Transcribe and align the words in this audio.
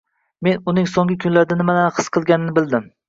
Men 0.45 0.61
uning 0.71 0.87
soʻnggi 0.93 1.17
kunlarda 1.25 1.59
nimalarni 1.61 1.93
his 1.99 2.09
qilganini 2.17 2.57
bildim 2.59 2.89